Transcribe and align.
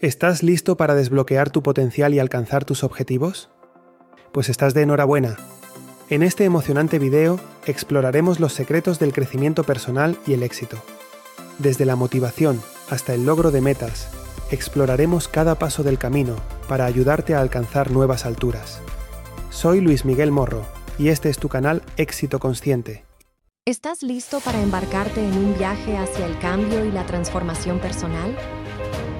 ¿Estás 0.00 0.42
listo 0.42 0.78
para 0.78 0.94
desbloquear 0.94 1.50
tu 1.50 1.62
potencial 1.62 2.14
y 2.14 2.20
alcanzar 2.20 2.64
tus 2.64 2.84
objetivos? 2.84 3.50
Pues 4.32 4.48
estás 4.48 4.72
de 4.72 4.80
enhorabuena. 4.80 5.36
En 6.08 6.22
este 6.22 6.46
emocionante 6.46 6.98
video 6.98 7.38
exploraremos 7.66 8.40
los 8.40 8.54
secretos 8.54 8.98
del 8.98 9.12
crecimiento 9.12 9.62
personal 9.62 10.16
y 10.26 10.32
el 10.32 10.42
éxito. 10.42 10.82
Desde 11.58 11.84
la 11.84 11.96
motivación 11.96 12.62
hasta 12.88 13.12
el 13.12 13.26
logro 13.26 13.50
de 13.50 13.60
metas, 13.60 14.08
exploraremos 14.50 15.28
cada 15.28 15.56
paso 15.56 15.82
del 15.82 15.98
camino 15.98 16.36
para 16.66 16.86
ayudarte 16.86 17.34
a 17.34 17.42
alcanzar 17.42 17.90
nuevas 17.90 18.24
alturas. 18.24 18.80
Soy 19.50 19.82
Luis 19.82 20.06
Miguel 20.06 20.30
Morro 20.30 20.64
y 20.98 21.10
este 21.10 21.28
es 21.28 21.36
tu 21.36 21.50
canal 21.50 21.82
Éxito 21.98 22.38
Consciente. 22.38 23.04
¿Estás 23.66 24.02
listo 24.02 24.40
para 24.40 24.62
embarcarte 24.62 25.22
en 25.22 25.36
un 25.36 25.58
viaje 25.58 25.98
hacia 25.98 26.24
el 26.24 26.38
cambio 26.38 26.86
y 26.86 26.90
la 26.90 27.04
transformación 27.04 27.80
personal? 27.80 28.34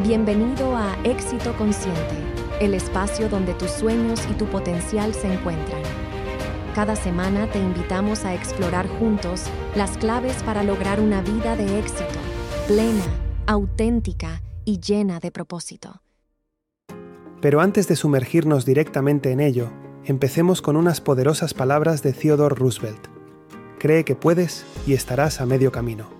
Bienvenido 0.02 0.76
a 0.76 0.96
Éxito 1.04 1.54
Consciente, 1.58 2.16
el 2.58 2.72
espacio 2.72 3.28
donde 3.28 3.52
tus 3.52 3.70
sueños 3.70 4.18
y 4.30 4.32
tu 4.32 4.46
potencial 4.46 5.12
se 5.12 5.30
encuentran. 5.30 5.82
Cada 6.74 6.96
semana 6.96 7.50
te 7.50 7.58
invitamos 7.58 8.24
a 8.24 8.34
explorar 8.34 8.88
juntos 8.88 9.44
las 9.76 9.98
claves 9.98 10.42
para 10.42 10.62
lograr 10.62 11.00
una 11.00 11.20
vida 11.20 11.54
de 11.54 11.78
éxito, 11.78 12.18
plena, 12.66 13.04
auténtica 13.46 14.42
y 14.64 14.80
llena 14.80 15.20
de 15.20 15.30
propósito. 15.30 16.00
Pero 17.42 17.60
antes 17.60 17.86
de 17.86 17.96
sumergirnos 17.96 18.64
directamente 18.64 19.32
en 19.32 19.40
ello, 19.40 19.70
empecemos 20.06 20.62
con 20.62 20.76
unas 20.76 21.02
poderosas 21.02 21.52
palabras 21.52 22.02
de 22.02 22.14
Theodore 22.14 22.54
Roosevelt. 22.54 23.08
Cree 23.78 24.04
que 24.04 24.14
puedes 24.14 24.64
y 24.86 24.94
estarás 24.94 25.42
a 25.42 25.46
medio 25.46 25.70
camino. 25.70 26.19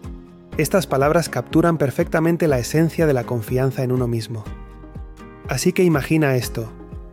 Estas 0.61 0.87
palabras 0.87 1.31
capturan 1.31 1.79
perfectamente 1.79 2.47
la 2.47 2.59
esencia 2.59 3.07
de 3.07 3.15
la 3.15 3.25
confianza 3.25 3.83
en 3.83 3.93
uno 3.93 4.07
mismo. 4.07 4.45
Así 5.49 5.73
que 5.73 5.85
imagina 5.85 6.37
esto, 6.37 6.71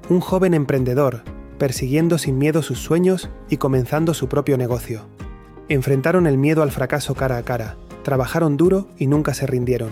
un 0.10 0.20
joven 0.20 0.54
emprendedor 0.54 1.24
persiguiendo 1.58 2.18
sin 2.18 2.38
miedo 2.38 2.62
sus 2.62 2.80
sueños 2.80 3.30
y 3.50 3.56
comenzando 3.56 4.14
su 4.14 4.28
propio 4.28 4.58
negocio. 4.58 5.08
Enfrentaron 5.70 6.28
el 6.28 6.38
miedo 6.38 6.62
al 6.62 6.72
fracaso 6.72 7.16
cara 7.16 7.38
a 7.38 7.44
cara, 7.44 7.78
trabajaron 8.04 8.58
duro 8.58 8.90
y 8.98 9.08
nunca 9.08 9.34
se 9.34 9.48
rindieron. 9.48 9.92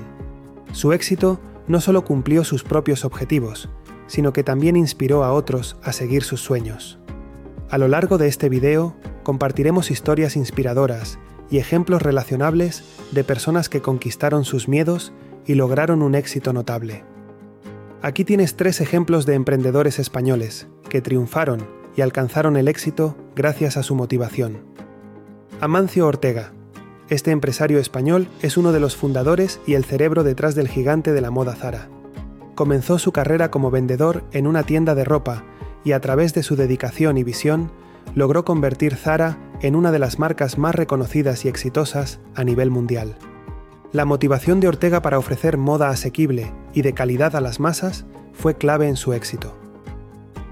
Su 0.74 0.92
éxito 0.92 1.40
no 1.70 1.80
solo 1.80 2.04
cumplió 2.04 2.44
sus 2.44 2.66
propios 2.66 3.06
objetivos, 3.06 3.70
sino 4.08 4.34
que 4.34 4.44
también 4.44 4.76
inspiró 4.76 5.24
a 5.24 5.32
otros 5.32 5.78
a 5.82 5.94
seguir 5.94 6.24
sus 6.24 6.42
sueños. 6.42 7.00
A 7.70 7.78
lo 7.78 7.88
largo 7.88 8.18
de 8.18 8.28
este 8.28 8.50
video 8.50 8.98
compartiremos 9.24 9.92
historias 9.92 10.36
inspiradoras 10.36 11.20
y 11.50 11.58
ejemplos 11.58 12.02
relacionables 12.02 12.84
de 13.12 13.24
personas 13.24 13.70
que 13.70 13.82
conquistaron 13.82 14.46
sus 14.46 14.68
miedos 14.68 15.14
y 15.46 15.56
lograron 15.56 16.02
un 16.02 16.16
éxito 16.16 16.54
notable. 16.54 17.04
Aquí 18.02 18.24
tienes 18.24 18.56
tres 18.56 18.82
ejemplos 18.82 19.26
de 19.26 19.34
emprendedores 19.34 20.00
españoles 20.00 20.68
que 20.90 21.02
triunfaron 21.02 21.68
y 21.96 22.02
alcanzaron 22.02 22.58
el 22.58 22.68
éxito 22.68 23.16
gracias 23.36 23.78
a 23.78 23.84
su 23.84 23.96
motivación. 23.96 24.64
Amancio 25.62 26.06
Ortega. 26.06 26.52
Este 27.10 27.32
empresario 27.32 27.80
español 27.80 28.28
es 28.42 28.58
uno 28.58 28.72
de 28.72 28.80
los 28.80 28.96
fundadores 28.96 29.60
y 29.66 29.74
el 29.76 29.86
cerebro 29.86 30.24
detrás 30.24 30.56
del 30.56 30.68
gigante 30.68 31.14
de 31.14 31.22
la 31.22 31.32
moda 31.32 31.56
Zara. 31.56 31.90
Comenzó 32.56 33.00
su 33.00 33.12
carrera 33.12 33.52
como 33.52 33.72
vendedor 33.72 34.24
en 34.32 34.48
una 34.48 34.64
tienda 34.64 34.96
de 34.96 35.04
ropa 35.04 35.44
y 35.84 35.92
a 35.92 36.00
través 36.00 36.34
de 36.34 36.44
su 36.44 36.56
dedicación 36.56 37.18
y 37.18 37.24
visión 37.24 37.72
logró 38.16 38.46
convertir 38.46 38.96
Zara 38.96 39.38
en 39.66 39.76
una 39.76 39.92
de 39.92 39.98
las 39.98 40.20
marcas 40.20 40.60
más 40.60 40.76
reconocidas 40.76 41.44
y 41.44 41.48
exitosas 41.48 42.20
a 42.36 42.44
nivel 42.44 42.70
mundial. 42.70 43.18
La 43.92 44.06
motivación 44.06 44.60
de 44.60 44.68
Ortega 44.68 45.02
para 45.02 45.18
ofrecer 45.18 45.58
moda 45.58 45.90
asequible 45.90 46.54
y 46.76 46.84
de 46.84 46.94
calidad 46.94 47.36
a 47.36 47.42
las 47.42 47.60
masas 47.60 48.06
fue 48.32 48.58
clave 48.58 48.88
en 48.88 48.96
su 48.96 49.14
éxito. 49.14 49.58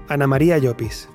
Ana 0.08 0.26
María 0.26 0.58
Llopis 0.58 1.08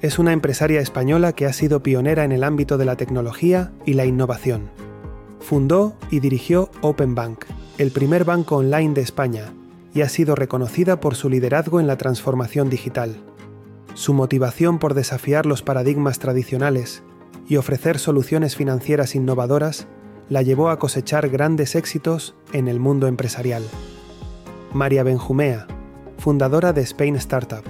es 0.00 0.18
una 0.18 0.32
empresaria 0.32 0.80
española 0.80 1.34
que 1.34 1.44
ha 1.44 1.52
sido 1.52 1.82
pionera 1.82 2.24
en 2.24 2.32
el 2.32 2.44
ámbito 2.44 2.78
de 2.78 2.86
la 2.86 2.96
tecnología 2.96 3.72
y 3.84 3.92
la 3.92 4.06
innovación. 4.06 4.70
Fundó 5.40 5.94
y 6.10 6.20
dirigió 6.20 6.70
Open 6.80 7.14
Bank, 7.14 7.44
el 7.76 7.90
primer 7.90 8.24
banco 8.24 8.56
online 8.56 8.94
de 8.94 9.02
España, 9.02 9.52
y 9.92 10.00
ha 10.00 10.08
sido 10.08 10.34
reconocida 10.34 10.98
por 10.98 11.14
su 11.14 11.28
liderazgo 11.28 11.78
en 11.78 11.88
la 11.88 11.98
transformación 11.98 12.70
digital. 12.70 13.16
Su 13.92 14.14
motivación 14.14 14.78
por 14.78 14.94
desafiar 14.94 15.44
los 15.44 15.62
paradigmas 15.62 16.18
tradicionales 16.18 17.02
y 17.48 17.56
ofrecer 17.56 17.98
soluciones 17.98 18.56
financieras 18.56 19.14
innovadoras 19.14 19.86
la 20.28 20.42
llevó 20.42 20.70
a 20.70 20.78
cosechar 20.78 21.28
grandes 21.28 21.74
éxitos 21.74 22.34
en 22.52 22.68
el 22.68 22.80
mundo 22.80 23.06
empresarial. 23.06 23.62
María 24.72 25.02
Benjumea, 25.02 25.66
fundadora 26.18 26.72
de 26.72 26.80
Spain 26.82 27.16
Startup, 27.16 27.64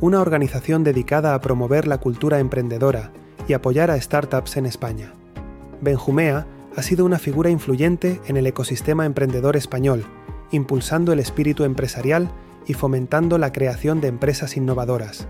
una 0.00 0.20
organización 0.20 0.84
dedicada 0.84 1.34
a 1.34 1.40
promover 1.40 1.86
la 1.86 1.98
cultura 1.98 2.38
emprendedora 2.38 3.12
y 3.48 3.54
apoyar 3.54 3.90
a 3.90 4.00
startups 4.00 4.56
en 4.56 4.66
España. 4.66 5.14
Benjumea 5.80 6.46
ha 6.76 6.82
sido 6.82 7.04
una 7.04 7.18
figura 7.18 7.50
influyente 7.50 8.20
en 8.26 8.36
el 8.36 8.46
ecosistema 8.46 9.06
emprendedor 9.06 9.56
español, 9.56 10.04
impulsando 10.50 11.12
el 11.12 11.20
espíritu 11.20 11.64
empresarial 11.64 12.30
y 12.66 12.74
fomentando 12.74 13.38
la 13.38 13.52
creación 13.52 14.00
de 14.00 14.08
empresas 14.08 14.56
innovadoras. 14.56 15.26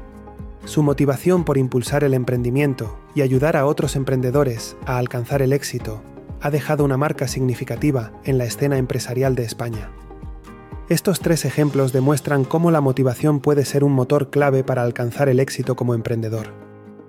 Su 0.65 0.83
motivación 0.83 1.45
por 1.45 1.59
impulsar 1.59 2.05
el 2.05 2.15
emprendimiento 2.15 2.99
y 3.15 3.21
ayudar 3.21 3.57
a 3.57 3.67
otros 3.67 3.97
emprendedores 3.97 4.77
a 4.87 4.97
alcanzar 4.97 5.43
el 5.43 5.53
éxito 5.53 6.03
ha 6.41 6.51
dejado 6.51 6.85
una 6.85 6.97
marca 6.97 7.29
significativa 7.29 8.13
en 8.25 8.39
la 8.39 8.45
escena 8.45 8.79
empresarial 8.79 9.35
de 9.35 9.45
España. 9.45 9.91
Estos 10.89 11.21
tres 11.21 11.45
ejemplos 11.45 11.93
demuestran 11.93 12.45
cómo 12.45 12.71
la 12.71 12.81
motivación 12.81 13.41
puede 13.41 13.65
ser 13.65 13.85
un 13.85 13.93
motor 13.93 14.31
clave 14.31 14.65
para 14.65 14.83
alcanzar 14.83 15.29
el 15.29 15.41
éxito 15.41 15.77
como 15.77 15.95
emprendedor. 15.95 16.53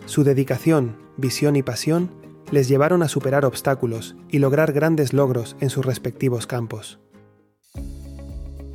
Su 0.06 0.24
dedicación, 0.24 0.98
visión 1.18 1.56
y 1.56 1.64
pasión 1.64 2.12
les 2.52 2.68
llevaron 2.68 3.04
a 3.04 3.10
superar 3.10 3.46
obstáculos 3.46 4.16
y 4.30 4.40
lograr 4.40 4.72
grandes 4.74 5.14
logros 5.14 5.56
en 5.60 5.70
sus 5.70 5.86
respectivos 5.86 6.46
campos. 6.46 7.00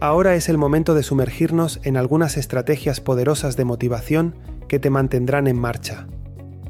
Ahora 0.03 0.35
es 0.35 0.49
el 0.49 0.57
momento 0.57 0.95
de 0.95 1.03
sumergirnos 1.03 1.79
en 1.83 1.99
algunas 1.99 2.39
estrategias 2.39 3.03
poderosas 3.03 3.59
de 3.59 3.67
motivación 3.67 4.35
que 4.67 4.79
te 4.79 4.89
mantendrán 4.89 5.47
en 5.47 5.59
marcha. 5.59 6.07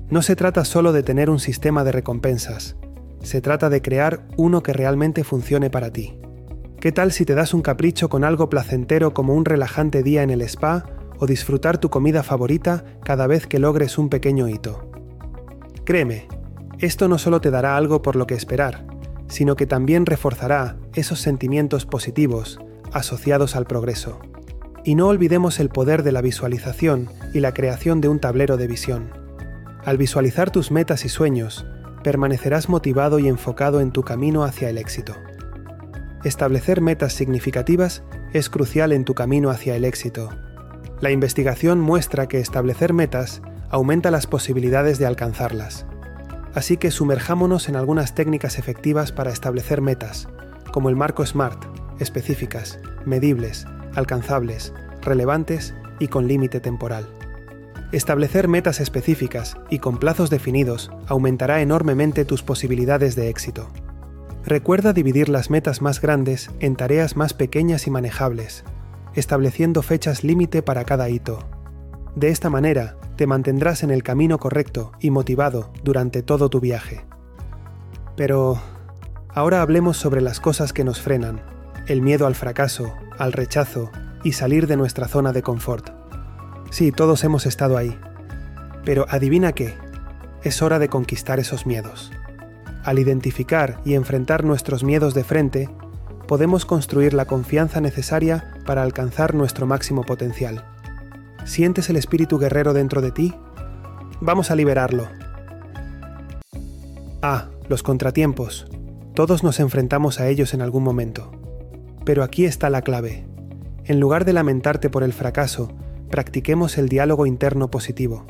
No 0.08 0.20
se 0.22 0.34
trata 0.34 0.64
solo 0.64 0.92
de 0.92 1.04
tener 1.04 1.30
un 1.30 1.38
sistema 1.38 1.84
de 1.84 1.92
recompensas, 1.92 2.74
se 3.22 3.40
trata 3.40 3.70
de 3.70 3.82
crear 3.82 4.26
uno 4.36 4.64
que 4.64 4.72
realmente 4.72 5.22
funcione 5.22 5.70
para 5.70 5.92
ti. 5.92 6.18
¿Qué 6.80 6.90
tal 6.90 7.12
si 7.12 7.24
te 7.24 7.36
das 7.36 7.54
un 7.54 7.62
capricho 7.62 8.08
con 8.08 8.24
algo 8.24 8.48
placentero 8.48 9.14
como 9.14 9.34
un 9.34 9.44
relajante 9.44 10.02
día 10.02 10.24
en 10.24 10.30
el 10.30 10.42
spa 10.42 10.86
o 11.20 11.26
disfrutar 11.26 11.78
tu 11.78 11.88
comida 11.88 12.24
favorita 12.24 12.82
cada 13.04 13.28
vez 13.28 13.46
que 13.46 13.60
logres 13.60 13.96
un 13.96 14.08
pequeño 14.08 14.48
hito? 14.48 14.90
Créeme, 15.84 16.26
esto 16.80 17.06
no 17.06 17.16
solo 17.16 17.40
te 17.40 17.52
dará 17.52 17.76
algo 17.76 18.02
por 18.02 18.16
lo 18.16 18.26
que 18.26 18.34
esperar, 18.34 18.86
sino 19.28 19.54
que 19.54 19.66
también 19.66 20.04
reforzará 20.04 20.78
esos 20.94 21.20
sentimientos 21.20 21.86
positivos 21.86 22.58
asociados 22.92 23.56
al 23.56 23.66
progreso. 23.66 24.20
Y 24.84 24.94
no 24.94 25.08
olvidemos 25.08 25.60
el 25.60 25.68
poder 25.68 26.02
de 26.02 26.12
la 26.12 26.22
visualización 26.22 27.08
y 27.34 27.40
la 27.40 27.52
creación 27.52 28.00
de 28.00 28.08
un 28.08 28.18
tablero 28.18 28.56
de 28.56 28.66
visión. 28.66 29.10
Al 29.84 29.98
visualizar 29.98 30.50
tus 30.50 30.70
metas 30.70 31.04
y 31.04 31.08
sueños, 31.08 31.66
permanecerás 32.02 32.68
motivado 32.68 33.18
y 33.18 33.28
enfocado 33.28 33.80
en 33.80 33.92
tu 33.92 34.02
camino 34.02 34.44
hacia 34.44 34.70
el 34.70 34.78
éxito. 34.78 35.14
Establecer 36.24 36.80
metas 36.80 37.12
significativas 37.12 38.02
es 38.32 38.50
crucial 38.50 38.92
en 38.92 39.04
tu 39.04 39.14
camino 39.14 39.50
hacia 39.50 39.74
el 39.76 39.84
éxito. 39.84 40.28
La 41.00 41.10
investigación 41.10 41.80
muestra 41.80 42.28
que 42.28 42.40
establecer 42.40 42.92
metas 42.92 43.40
aumenta 43.70 44.10
las 44.10 44.26
posibilidades 44.26 44.98
de 44.98 45.06
alcanzarlas. 45.06 45.86
Así 46.54 46.76
que 46.76 46.90
sumerjámonos 46.90 47.68
en 47.68 47.76
algunas 47.76 48.14
técnicas 48.14 48.58
efectivas 48.58 49.12
para 49.12 49.30
establecer 49.30 49.80
metas, 49.80 50.28
como 50.72 50.88
el 50.88 50.96
marco 50.96 51.24
SMART, 51.24 51.64
específicas, 52.00 52.80
medibles, 53.04 53.66
alcanzables, 53.94 54.72
relevantes 55.02 55.74
y 55.98 56.08
con 56.08 56.26
límite 56.26 56.60
temporal. 56.60 57.08
Establecer 57.92 58.46
metas 58.48 58.80
específicas 58.80 59.56
y 59.68 59.80
con 59.80 59.98
plazos 59.98 60.30
definidos 60.30 60.90
aumentará 61.06 61.60
enormemente 61.60 62.24
tus 62.24 62.42
posibilidades 62.42 63.16
de 63.16 63.28
éxito. 63.28 63.68
Recuerda 64.44 64.92
dividir 64.92 65.28
las 65.28 65.50
metas 65.50 65.82
más 65.82 66.00
grandes 66.00 66.50
en 66.60 66.76
tareas 66.76 67.16
más 67.16 67.34
pequeñas 67.34 67.86
y 67.86 67.90
manejables, 67.90 68.64
estableciendo 69.14 69.82
fechas 69.82 70.24
límite 70.24 70.62
para 70.62 70.84
cada 70.84 71.08
hito. 71.08 71.40
De 72.14 72.28
esta 72.28 72.48
manera, 72.48 72.96
te 73.16 73.26
mantendrás 73.26 73.82
en 73.82 73.90
el 73.90 74.02
camino 74.02 74.38
correcto 74.38 74.92
y 75.00 75.10
motivado 75.10 75.72
durante 75.82 76.22
todo 76.22 76.48
tu 76.48 76.60
viaje. 76.60 77.04
Pero, 78.16 78.60
ahora 79.28 79.62
hablemos 79.62 79.96
sobre 79.96 80.20
las 80.20 80.40
cosas 80.40 80.72
que 80.72 80.84
nos 80.84 81.00
frenan, 81.00 81.42
el 81.90 82.02
miedo 82.02 82.28
al 82.28 82.36
fracaso, 82.36 82.94
al 83.18 83.32
rechazo 83.32 83.90
y 84.22 84.30
salir 84.30 84.68
de 84.68 84.76
nuestra 84.76 85.08
zona 85.08 85.32
de 85.32 85.42
confort. 85.42 85.90
Sí, 86.70 86.92
todos 86.92 87.24
hemos 87.24 87.46
estado 87.46 87.76
ahí. 87.76 87.98
Pero 88.84 89.06
adivina 89.08 89.50
qué, 89.52 89.74
es 90.44 90.62
hora 90.62 90.78
de 90.78 90.88
conquistar 90.88 91.40
esos 91.40 91.66
miedos. 91.66 92.12
Al 92.84 93.00
identificar 93.00 93.80
y 93.84 93.94
enfrentar 93.94 94.44
nuestros 94.44 94.84
miedos 94.84 95.14
de 95.14 95.24
frente, 95.24 95.68
podemos 96.28 96.64
construir 96.64 97.12
la 97.12 97.24
confianza 97.24 97.80
necesaria 97.80 98.54
para 98.64 98.84
alcanzar 98.84 99.34
nuestro 99.34 99.66
máximo 99.66 100.04
potencial. 100.04 100.64
¿Sientes 101.44 101.90
el 101.90 101.96
espíritu 101.96 102.38
guerrero 102.38 102.72
dentro 102.72 103.00
de 103.00 103.10
ti? 103.10 103.34
Vamos 104.20 104.52
a 104.52 104.54
liberarlo. 104.54 105.08
Ah, 107.20 107.48
los 107.68 107.82
contratiempos. 107.82 108.68
Todos 109.14 109.42
nos 109.42 109.58
enfrentamos 109.58 110.20
a 110.20 110.28
ellos 110.28 110.54
en 110.54 110.62
algún 110.62 110.84
momento. 110.84 111.39
Pero 112.10 112.24
aquí 112.24 112.44
está 112.44 112.70
la 112.70 112.82
clave. 112.82 113.24
En 113.84 114.00
lugar 114.00 114.24
de 114.24 114.32
lamentarte 114.32 114.90
por 114.90 115.04
el 115.04 115.12
fracaso, 115.12 115.68
practiquemos 116.10 116.76
el 116.76 116.88
diálogo 116.88 117.24
interno 117.24 117.70
positivo. 117.70 118.26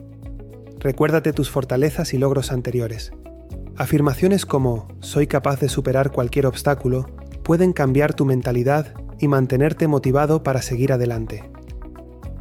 Recuérdate 0.81 1.33
tus 1.33 1.49
fortalezas 1.49 2.13
y 2.13 2.19
logros 2.19 2.53
anteriores. 2.53 3.11
Afirmaciones 3.79 4.45
como 4.45 4.87
soy 5.01 5.27
capaz 5.27 5.61
de 5.61 5.71
superar 5.71 6.11
cualquier 6.11 6.45
obstáculo 6.45 7.07
pueden 7.43 7.73
cambiar 7.73 8.13
tu 8.13 8.27
mentalidad 8.27 8.93
y 9.19 9.29
mantenerte 9.29 9.89
motivado 9.89 10.43
para 10.43 10.61
seguir 10.61 10.93
adelante. 10.93 11.51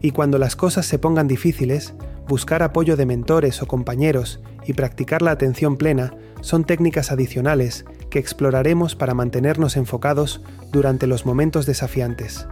Y 0.02 0.12
cuando 0.12 0.40
las 0.40 0.58
cosas 0.58 0.86
se 0.88 1.00
pongan 1.00 1.30
difíciles, 1.30 1.94
buscar 2.28 2.64
apoyo 2.64 2.98
de 2.98 3.06
mentores 3.06 3.62
o 3.62 3.66
compañeros 3.66 4.42
y 4.66 4.74
practicar 4.74 5.22
la 5.22 5.32
atención 5.32 5.78
plena 5.78 6.18
son 6.42 6.66
técnicas 6.66 7.14
adicionales 7.14 7.86
que 8.10 8.20
exploraremos 8.20 8.96
para 8.96 9.14
mantenernos 9.14 9.78
enfocados 9.78 10.42
durante 10.72 11.08
los 11.08 11.26
momentos 11.26 11.66
desafiantes. 11.66 12.48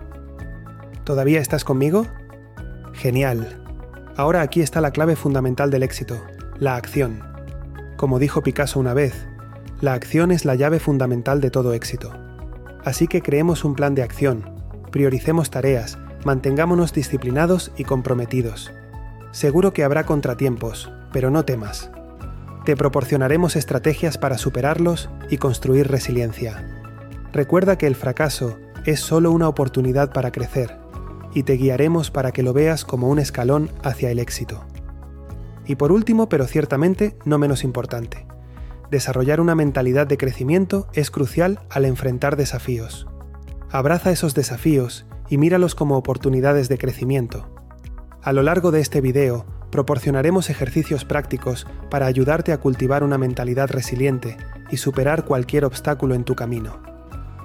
¿Todavía 1.03 1.39
estás 1.39 1.63
conmigo? 1.63 2.05
Genial. 2.93 3.63
Ahora 4.15 4.41
aquí 4.41 4.61
está 4.61 4.81
la 4.81 4.91
clave 4.91 5.15
fundamental 5.15 5.69
del 5.71 5.83
éxito, 5.83 6.21
la 6.59 6.75
acción. 6.75 7.23
Como 7.95 8.19
dijo 8.19 8.43
Picasso 8.43 8.79
una 8.79 8.93
vez, 8.93 9.27
la 9.79 9.93
acción 9.93 10.31
es 10.31 10.45
la 10.45 10.55
llave 10.55 10.79
fundamental 10.79 11.39
de 11.39 11.51
todo 11.51 11.73
éxito. 11.73 12.11
Así 12.83 13.07
que 13.07 13.21
creemos 13.21 13.63
un 13.63 13.75
plan 13.75 13.95
de 13.95 14.03
acción, 14.03 14.55
prioricemos 14.91 15.51
tareas, 15.51 15.97
mantengámonos 16.25 16.93
disciplinados 16.93 17.71
y 17.77 17.83
comprometidos. 17.83 18.71
Seguro 19.31 19.73
que 19.73 19.83
habrá 19.83 20.05
contratiempos, 20.05 20.91
pero 21.13 21.29
no 21.29 21.45
temas. 21.45 21.91
Te 22.67 22.75
proporcionaremos 22.75 23.55
estrategias 23.55 24.17
para 24.17 24.37
superarlos 24.37 25.09
y 25.29 25.37
construir 25.37 25.87
resiliencia. 25.87 26.67
Recuerda 27.31 27.77
que 27.77 27.87
el 27.87 27.95
fracaso 27.95 28.59
es 28.83 28.99
solo 28.99 29.31
una 29.31 29.47
oportunidad 29.47 30.11
para 30.11 30.33
crecer 30.33 30.77
y 31.33 31.43
te 31.43 31.53
guiaremos 31.53 32.11
para 32.11 32.33
que 32.33 32.43
lo 32.43 32.51
veas 32.51 32.83
como 32.83 33.07
un 33.07 33.19
escalón 33.19 33.71
hacia 33.83 34.11
el 34.11 34.19
éxito. 34.19 34.65
Y 35.65 35.75
por 35.75 35.93
último, 35.93 36.27
pero 36.27 36.45
ciertamente 36.45 37.15
no 37.23 37.37
menos 37.37 37.63
importante, 37.63 38.27
desarrollar 38.91 39.39
una 39.39 39.55
mentalidad 39.55 40.05
de 40.05 40.17
crecimiento 40.17 40.89
es 40.91 41.09
crucial 41.09 41.61
al 41.69 41.85
enfrentar 41.85 42.35
desafíos. 42.35 43.07
Abraza 43.71 44.11
esos 44.11 44.35
desafíos 44.35 45.05
y 45.29 45.37
míralos 45.37 45.73
como 45.73 45.95
oportunidades 45.95 46.67
de 46.67 46.77
crecimiento. 46.77 47.47
A 48.21 48.33
lo 48.33 48.43
largo 48.43 48.71
de 48.71 48.81
este 48.81 48.99
video, 48.99 49.45
proporcionaremos 49.71 50.49
ejercicios 50.49 51.05
prácticos 51.05 51.67
para 51.89 52.05
ayudarte 52.05 52.51
a 52.51 52.57
cultivar 52.57 53.03
una 53.03 53.17
mentalidad 53.17 53.69
resiliente 53.69 54.37
y 54.69 54.77
superar 54.77 55.25
cualquier 55.25 55.65
obstáculo 55.65 56.15
en 56.15 56.23
tu 56.23 56.35
camino. 56.35 56.81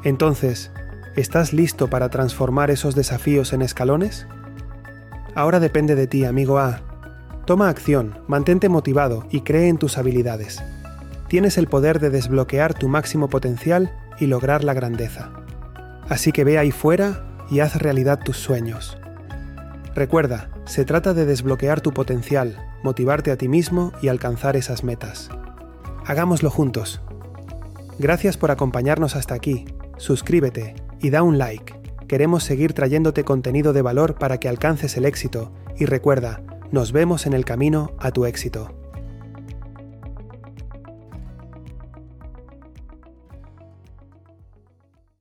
Entonces, 0.04 0.72
¿Estás 1.16 1.52
listo 1.52 1.88
para 1.88 2.08
transformar 2.08 2.70
esos 2.70 2.94
desafíos 2.94 3.52
en 3.52 3.60
escalones? 3.60 4.26
Ahora 5.34 5.60
depende 5.60 5.94
de 5.94 6.06
ti, 6.06 6.24
amigo 6.24 6.58
A. 6.58 6.80
Toma 7.44 7.68
acción, 7.68 8.18
mantente 8.28 8.70
motivado 8.70 9.26
y 9.30 9.42
cree 9.42 9.68
en 9.68 9.76
tus 9.76 9.98
habilidades. 9.98 10.62
Tienes 11.28 11.58
el 11.58 11.66
poder 11.66 12.00
de 12.00 12.08
desbloquear 12.08 12.72
tu 12.72 12.88
máximo 12.88 13.28
potencial 13.28 13.92
y 14.18 14.26
lograr 14.26 14.64
la 14.64 14.72
grandeza. 14.72 15.32
Así 16.08 16.32
que 16.32 16.44
ve 16.44 16.56
ahí 16.56 16.70
fuera 16.70 17.26
y 17.50 17.60
haz 17.60 17.76
realidad 17.76 18.20
tus 18.24 18.38
sueños. 18.38 18.96
Recuerda, 19.94 20.48
se 20.64 20.84
trata 20.84 21.14
de 21.14 21.26
desbloquear 21.26 21.80
tu 21.80 21.92
potencial, 21.92 22.56
motivarte 22.82 23.30
a 23.30 23.36
ti 23.36 23.48
mismo 23.48 23.92
y 24.00 24.08
alcanzar 24.08 24.56
esas 24.56 24.84
metas. 24.84 25.28
Hagámoslo 26.06 26.50
juntos. 26.50 27.00
Gracias 27.98 28.36
por 28.36 28.50
acompañarnos 28.50 29.16
hasta 29.16 29.34
aquí. 29.34 29.64
Suscríbete 29.96 30.74
y 31.00 31.10
da 31.10 31.22
un 31.22 31.38
like. 31.38 31.74
Queremos 32.08 32.44
seguir 32.44 32.72
trayéndote 32.72 33.24
contenido 33.24 33.72
de 33.72 33.82
valor 33.82 34.16
para 34.16 34.38
que 34.38 34.48
alcances 34.48 34.96
el 34.96 35.04
éxito 35.04 35.52
y 35.78 35.86
recuerda, 35.86 36.42
nos 36.70 36.92
vemos 36.92 37.26
en 37.26 37.32
el 37.32 37.44
camino 37.44 37.92
a 37.98 38.10
tu 38.10 38.24
éxito. 38.24 38.81